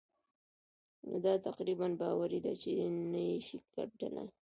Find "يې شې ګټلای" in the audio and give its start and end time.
3.27-4.27